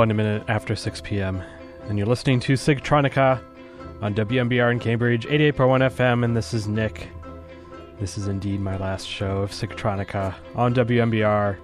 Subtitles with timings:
[0.00, 1.42] one minute after 6 p.m.,
[1.86, 3.38] and you're listening to Sigtronica
[4.00, 7.08] on WMBR in Cambridge, 88.1 FM, and this is Nick.
[7.98, 11.58] This is indeed my last show of Sigtronica on WMBR.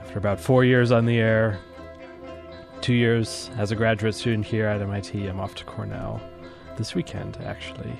[0.00, 1.60] After about four years on the air,
[2.80, 6.18] two years as a graduate student here at MIT, I'm off to Cornell
[6.78, 7.92] this weekend, to actually.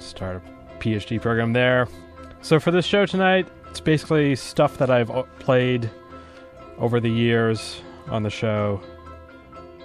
[0.00, 1.86] Start a PhD program there.
[2.40, 5.88] So for this show tonight, it's basically stuff that I've played
[6.82, 8.82] over the years on the show.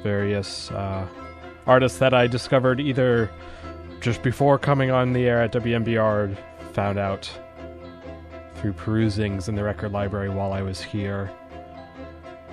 [0.03, 1.07] Various uh,
[1.65, 3.31] artists that I discovered either
[4.01, 6.35] just before coming on the air at WMBR,
[6.73, 7.31] found out
[8.55, 11.31] through perusings in the record library while I was here.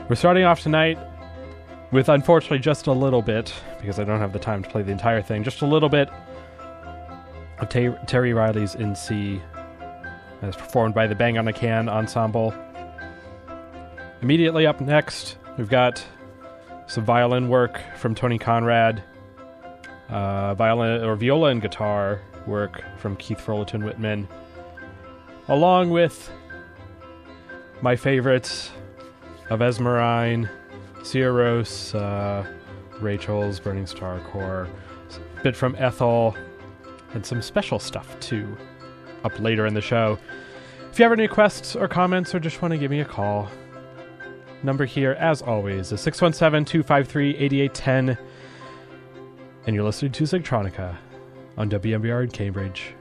[0.08, 0.98] We're starting off tonight
[1.90, 4.92] with unfortunately just a little bit, because I don't have the time to play the
[4.92, 6.10] entire thing, just a little bit
[7.58, 9.40] of Ter- Terry Riley's In C,
[10.42, 12.54] as performed by the Bang on a Can Ensemble.
[14.22, 16.04] Immediately up next, we've got
[16.86, 19.02] some violin work from Tony Conrad,
[20.08, 24.28] uh, violin or viola and guitar work from Keith Fullerton Whitman,
[25.48, 26.30] along with
[27.80, 28.70] my favorites
[29.50, 30.48] of Esmerine,
[31.00, 32.46] Cieros, uh,
[33.00, 34.68] Rachel's Burning Star Core,
[35.38, 36.36] a bit from Ethel,
[37.12, 38.56] and some special stuff too,
[39.22, 40.18] up later in the show.
[40.90, 43.48] If you have any requests or comments or just want to give me a call,
[44.64, 48.18] number here, as always, is 617 253 8810.
[49.66, 50.96] And you're listening to Sigtronica
[51.56, 52.94] on WMBR in Cambridge,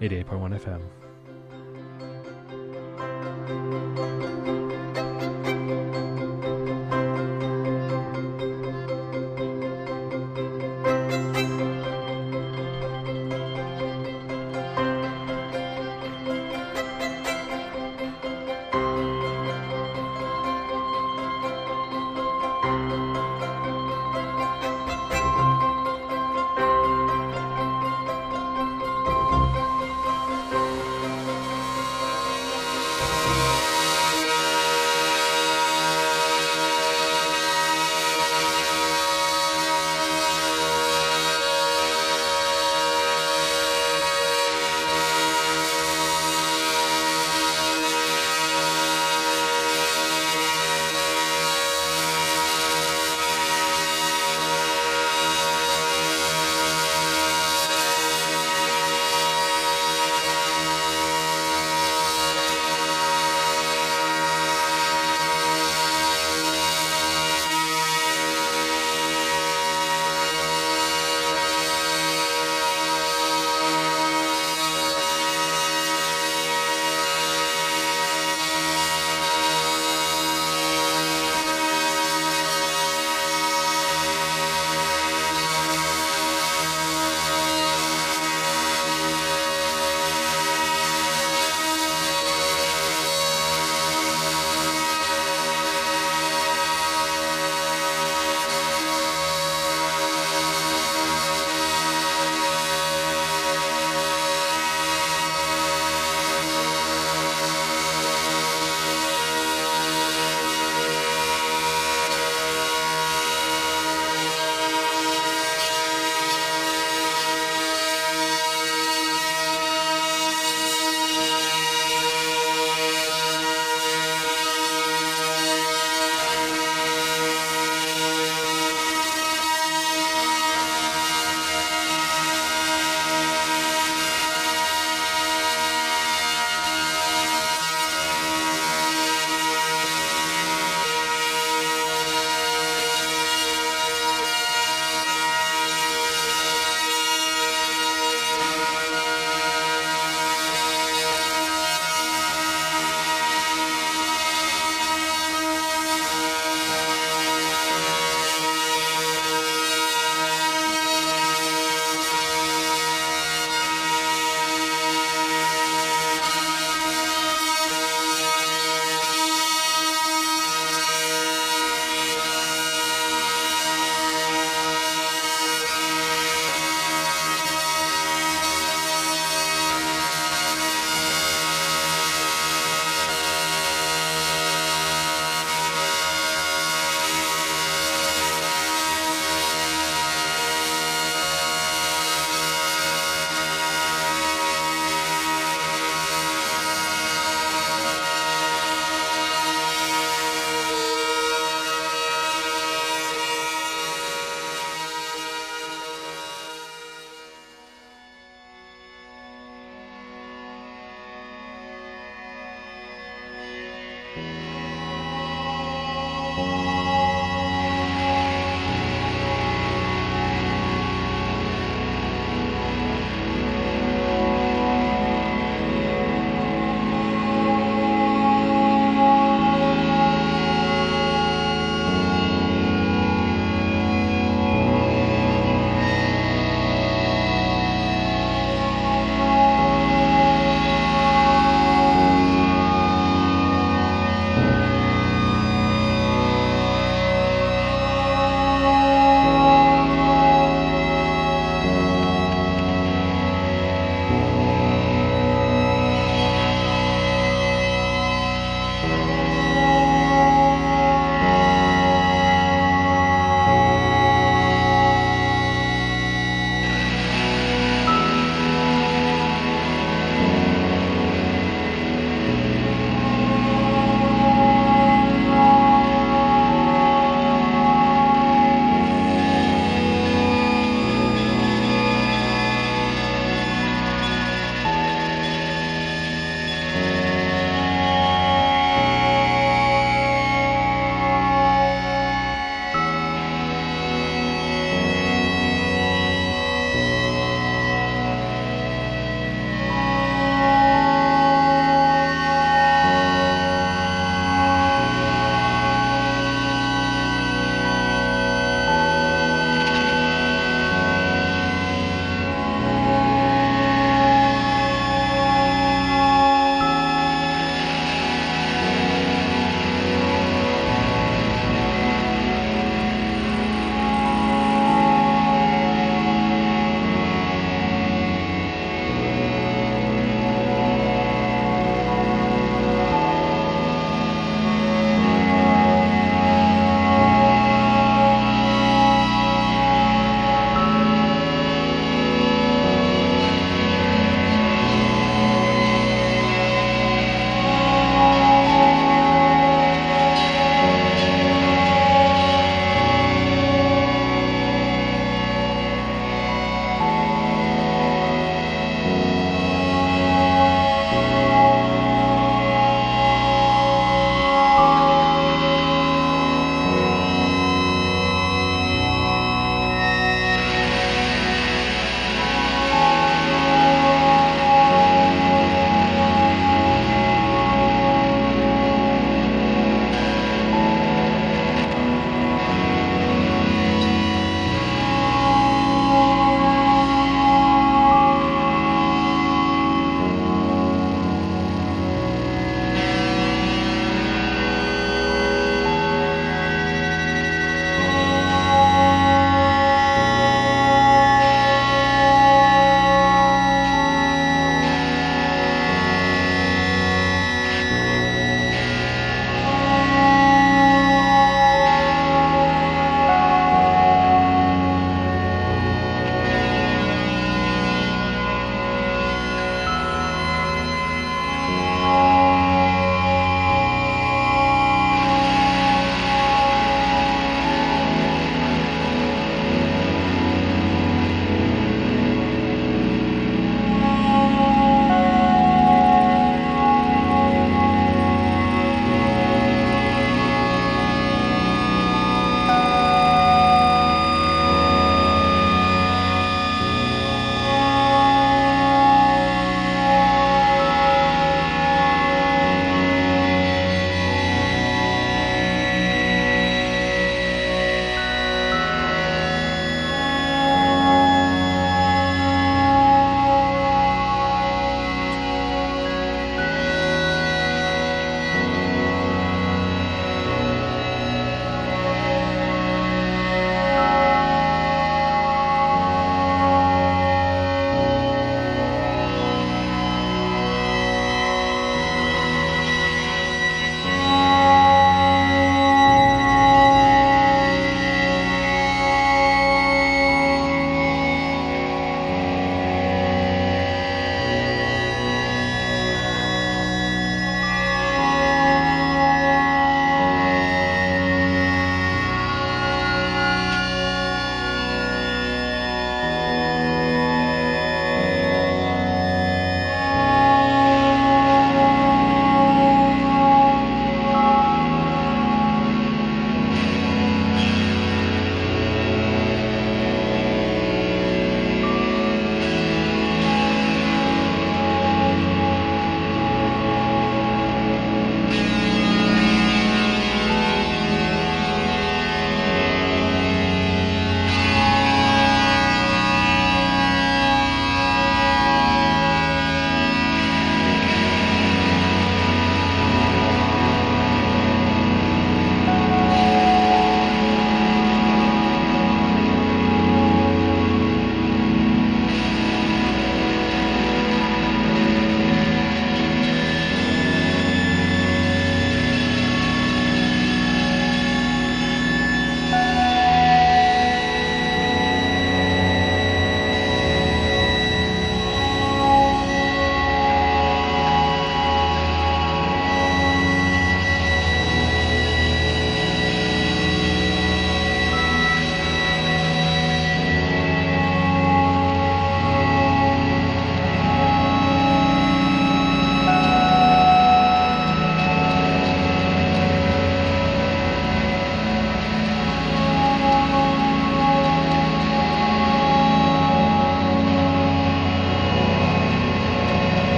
[0.00, 0.99] 88.1 FM.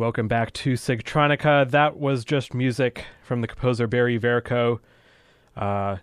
[0.00, 1.70] Welcome back to Sigtronica.
[1.70, 4.80] That was just music from the composer Barry Vercoe.
[5.54, 5.98] Uh,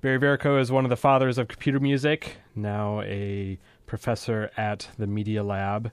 [0.00, 5.06] Barry Vercoe is one of the fathers of computer music, now a professor at the
[5.06, 5.92] Media Lab.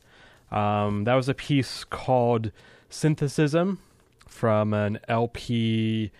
[0.49, 2.53] Um, that was a piece called
[2.89, 3.79] Synthesism
[4.25, 6.11] from an LP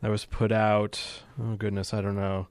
[0.00, 2.46] that was put out, oh goodness, I don't know,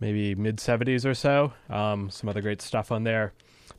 [0.00, 1.54] maybe mid 70s or so.
[1.70, 3.32] Um, some other great stuff on there.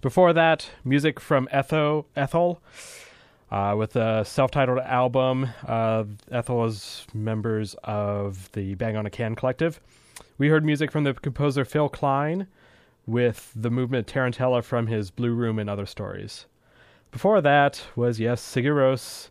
[0.04, 2.62] Before that, music from Etho, Ethel
[3.50, 5.48] uh, with a self titled album.
[5.66, 9.80] Uh, Ethel is members of the Bang on a Can collective.
[10.38, 12.48] We heard music from the composer Phil Kline
[13.08, 16.48] with the movement Tarantella from his Blue Room and Other Stories.
[17.10, 19.30] Before that was, yes, Sigur Rós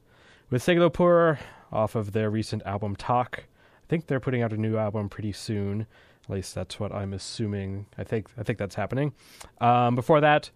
[0.49, 1.37] with Sæglópur
[1.71, 3.41] off of their recent album Takk.
[3.41, 5.87] I think they're putting out a new album pretty soon.
[6.25, 7.87] At least that's what I'm assuming.
[7.99, 9.13] I think I think that's happening.
[9.61, 10.51] Um, before that,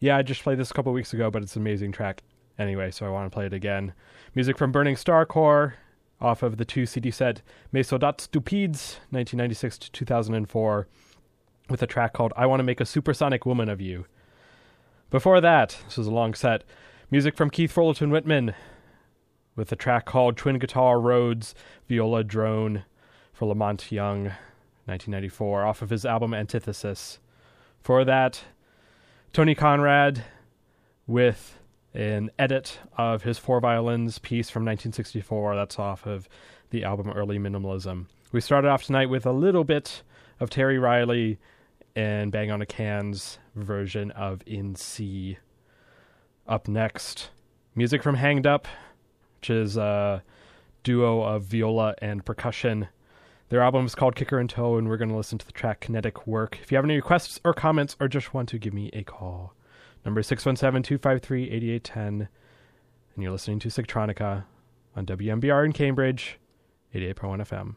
[0.00, 2.22] yeah, I just played this a couple weeks ago, but it's an amazing track
[2.58, 3.92] anyway, so I want to play it again.
[4.34, 5.74] Music from Burning Star Core
[6.20, 7.42] off of the two CD set
[7.72, 10.88] Mes Soldats Stupides, 1996 to 2004,
[11.68, 14.06] with a track called I Want to Make a Supersonic Woman of You.
[15.10, 16.64] Before that, this was a long set,
[17.10, 18.54] music from Keith Fullerton Whitman
[19.56, 21.54] with a track called Twin Guitar Roads
[21.88, 22.84] Viola Drone
[23.32, 24.32] for La Monte Young,
[24.86, 27.18] 1994, off of his album Antithesis.
[27.80, 28.42] For that,
[29.32, 30.24] Tony Conrad
[31.06, 31.58] with
[31.94, 35.54] an edit of his four violins piece from 1964.
[35.54, 36.28] That's off of
[36.70, 38.06] the album Early Minimalism.
[38.32, 40.02] We started off tonight with a little bit
[40.40, 41.38] of Terry Riley
[41.94, 45.38] and Bang on a Can's version of In C.
[46.46, 47.30] Up next,
[47.74, 48.66] music from Hangedup,
[49.40, 50.22] which is a
[50.82, 52.88] duo of viola and percussion.
[53.50, 55.80] Their album is called Kicker in Tow, and we're going to listen to the track
[55.80, 56.58] Kinetic Work.
[56.62, 59.54] If you have any requests or comments, or just want to give me a call,
[60.04, 62.28] number 617 253 8810.
[63.14, 64.44] And you're listening to Sigtronica
[64.96, 66.38] on WMBR in Cambridge,
[66.94, 67.74] 88.1 FM.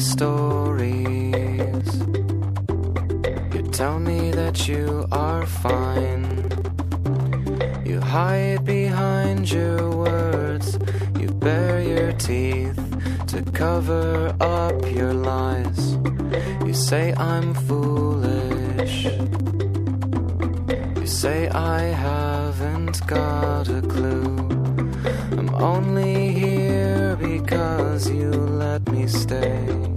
[0.00, 1.88] Stories.
[3.54, 6.24] You tell me that you are fine.
[7.84, 10.78] You hide behind your words.
[11.18, 12.80] You bare your teeth
[13.28, 15.96] to cover up your lies.
[16.66, 19.04] You say I'm foolish.
[21.00, 24.48] You say I haven't got a clue.
[25.38, 26.33] I'm only
[27.94, 29.93] because you let me stay.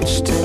[0.00, 0.39] much to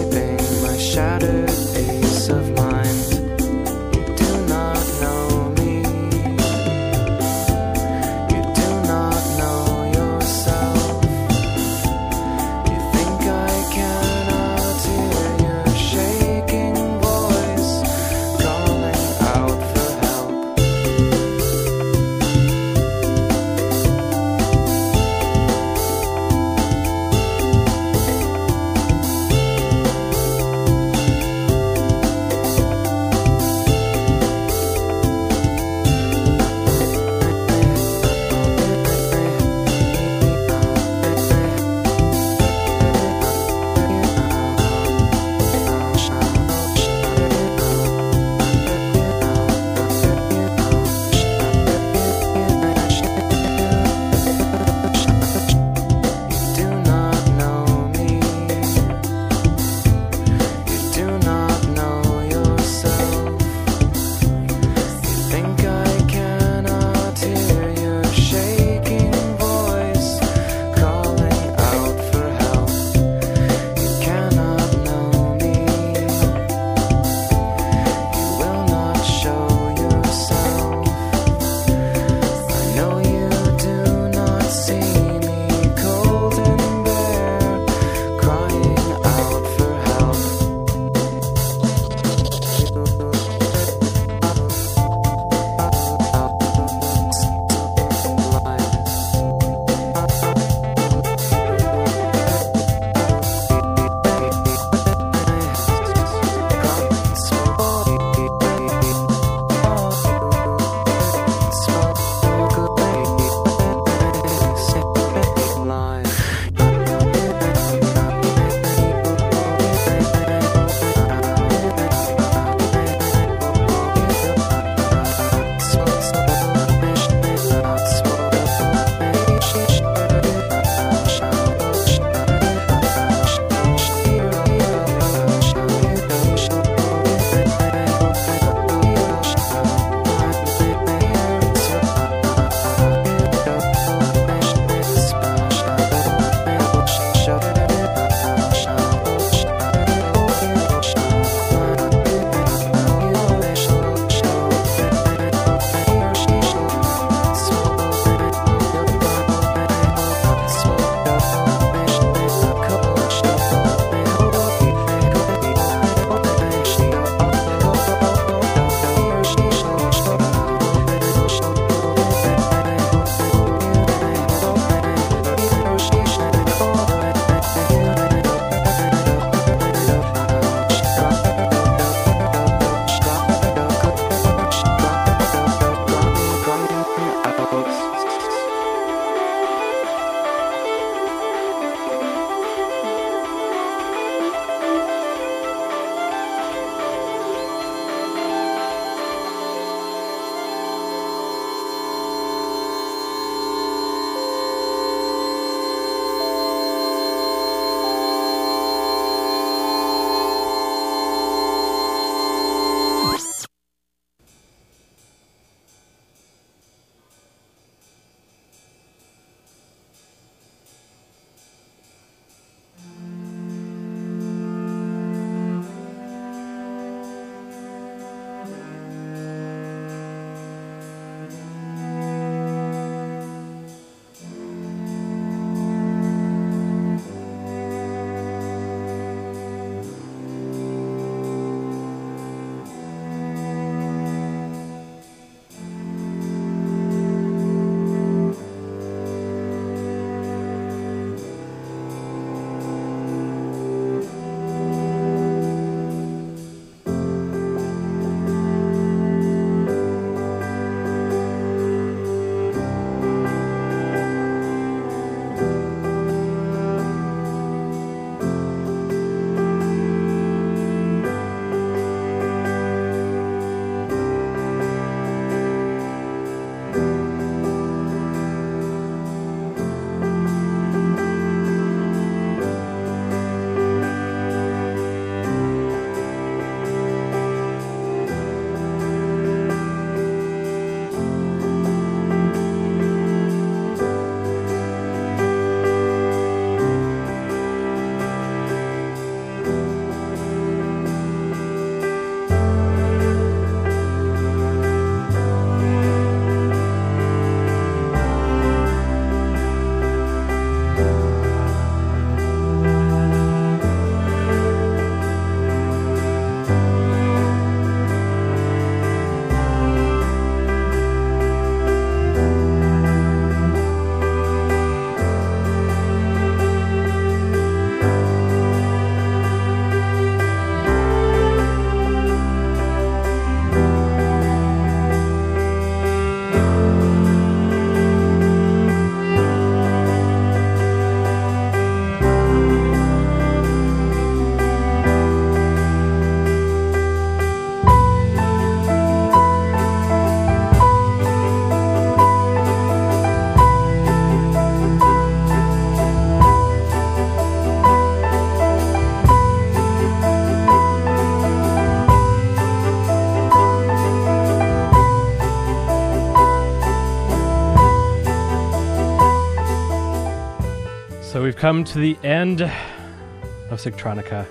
[371.36, 374.26] we've come to the end of Sigtronica,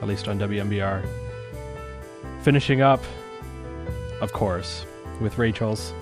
[0.00, 1.06] at least on WMBR.
[2.40, 3.04] Finishing up,
[4.22, 4.86] of course,
[5.20, 5.92] with Rachel's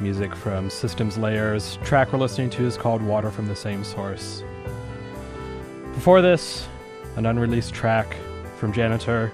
[0.00, 1.78] music from Systems Layers.
[1.84, 4.42] Track we're listening to is called Water from the Same Source.
[5.94, 6.66] Before this,
[7.14, 8.16] an unreleased track
[8.56, 9.32] from Janitor.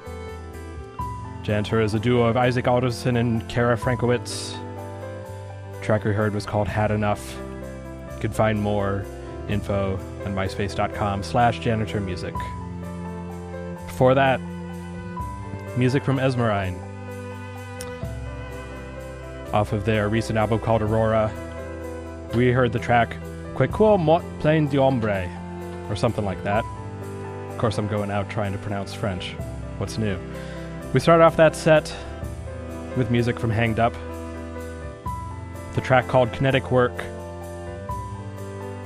[1.43, 4.55] Janitor is a duo of Isaac Alderson and Kara Frankowitz.
[5.81, 7.43] track we heard was called Had Enough.
[8.25, 9.05] Can find more
[9.51, 12.33] info on myspace.com slash janitor music.
[13.87, 14.41] Before that,
[15.77, 16.75] music from Esmerine.
[19.53, 21.31] Off of their recent album called Aurora,
[22.35, 23.14] we heard the track
[23.59, 25.29] Que quo mot plein d'ombre,
[25.91, 26.64] or something like that.
[27.51, 29.33] Of course, I'm going out trying to pronounce French.
[29.77, 30.18] What's new?
[30.95, 31.95] We start off that set
[32.97, 33.95] with music from Hangedup,
[35.75, 37.05] the track called Kinetic Work,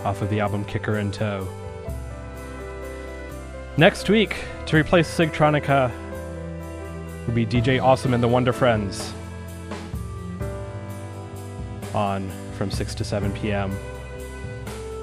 [0.08, 1.46] off of the album Kicker in Tow.
[3.76, 5.92] Next week, to replace Sigtronica,
[7.26, 9.12] will be DJ Awesome and the Wonder Friends
[11.94, 13.76] on from 6 to 7 p.m.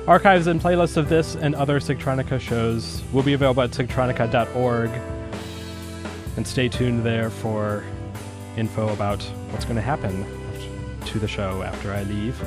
[0.07, 4.89] Archives and playlists of this and other Sigtronica shows will be available at sigtronica.org.
[6.35, 7.83] And stay tuned there for
[8.57, 10.25] info about what's going to happen
[11.05, 12.43] to the show after I leave.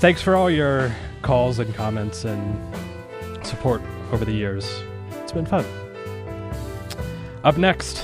[0.00, 0.90] Thanks for all your
[1.20, 2.58] calls and comments and
[3.44, 3.82] support
[4.12, 4.82] over the years.
[5.20, 5.62] It's been fun.
[7.44, 8.02] Up next,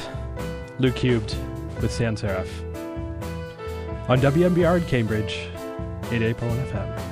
[0.78, 1.34] Luke Cubed
[1.80, 2.48] with Sans Serif
[4.10, 5.48] on WMBR in Cambridge,
[6.10, 7.05] 88.1 FM.